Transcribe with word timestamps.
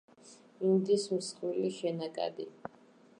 ინდის 0.69 1.05
მსხვილი 1.17 1.71
შენაკადი. 1.77 2.49